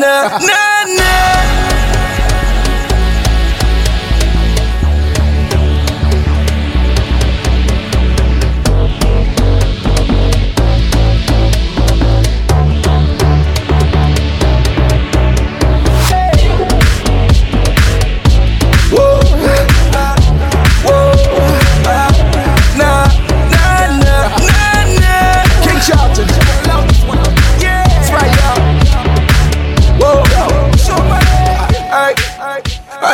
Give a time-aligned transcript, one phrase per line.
[0.00, 1.33] nah, nah, nah.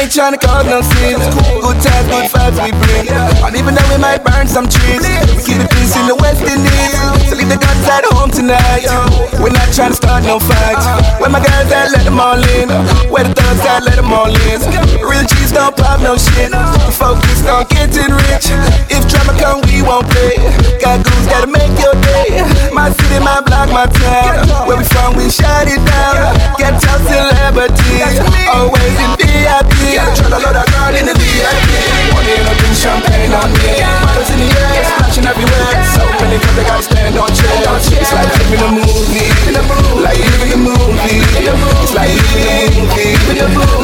[0.00, 1.16] Ain't tryna cause no scene.
[1.60, 3.08] Good times, good vibes we bring.
[3.44, 6.42] And even though we might burn some trees, we keep the peace in the West
[6.44, 6.92] Indies.
[7.28, 8.84] So leave the guns at home tonight.
[9.40, 10.86] We're not trying to start no fights.
[11.20, 12.68] Where my guys at, let them all in.
[13.10, 14.58] Where the thugs at, let them all in.
[15.00, 16.52] Real G's don't pop no shit.
[16.92, 18.52] Focus on getting rich.
[18.92, 20.36] If drama come, we won't play.
[20.80, 22.44] Got goons, gotta make your day.
[22.72, 24.44] My city, my block, my town.
[24.68, 25.30] Where we from, we
[34.34, 34.36] me.
[34.36, 35.84] In the air, splashing everywhere.
[35.94, 37.86] So many cause they gotta stand on chairs.
[37.92, 39.30] It's like living a movie.
[40.02, 41.22] Like living a movie.
[41.22, 43.16] It's like living a movie.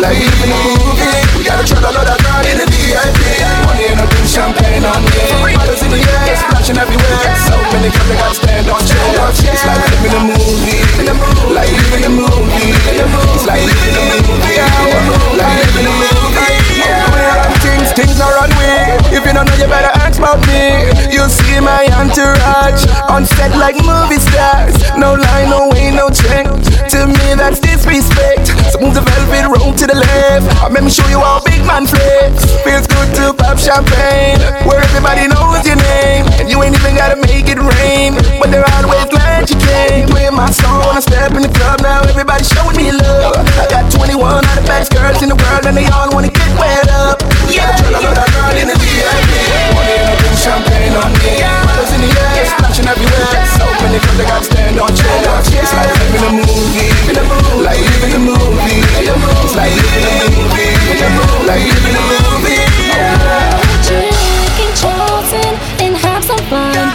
[0.03, 1.23] Like living a movie.
[1.39, 3.21] We gotta try to load a girl in the VIP.
[3.67, 5.55] Money in a drink, champagne on me.
[5.57, 7.35] Bottles in the air, splashing everywhere.
[7.47, 9.39] So many cause they gotta stand on chairs.
[9.47, 10.83] It's like living a movie.
[11.55, 12.75] Like living a movie.
[12.83, 14.12] It's like living a movie.
[20.23, 20.87] About me.
[21.11, 24.79] You'll see my entourage on set like movie stars.
[24.95, 26.47] No line, no way, no check.
[26.95, 28.55] To me, that's disrespect.
[28.71, 30.47] So move the velvet road to the left.
[30.63, 32.47] And let me show you how big man flex.
[32.63, 36.31] Feels good to pop champagne, where everybody knows your name.
[36.39, 38.15] And you ain't even gotta make it rain.
[38.39, 40.07] But they're always glad you came.
[40.07, 41.83] Playing my song when I step in the club.
[41.83, 43.43] Now everybody showing me love.
[43.59, 46.12] I got 21 of the best girls in the world, and they all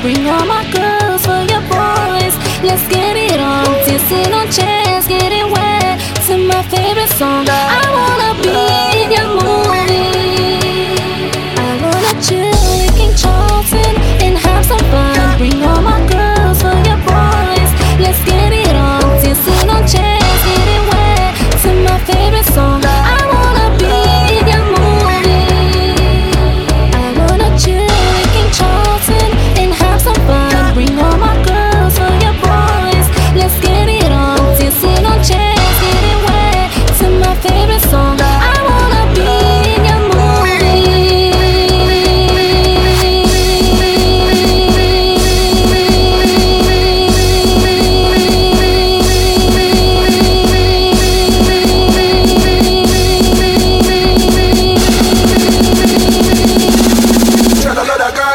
[0.08, 2.34] Bring all my girls for your boys.
[2.64, 7.46] Let's get it on, dancing on chairs, getting wet to my favorite song.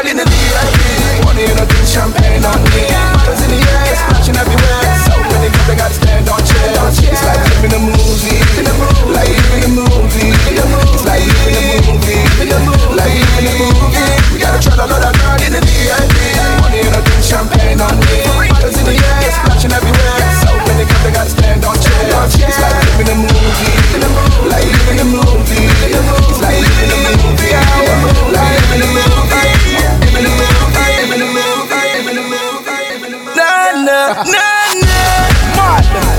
[0.01, 0.42] girl in the league.
[33.75, 34.73] nah, nah,
[35.55, 36.12] nah, nah.